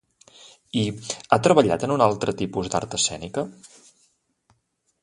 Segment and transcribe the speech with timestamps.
[0.83, 3.47] I ha treballat en algun altre tipus d'art escènica?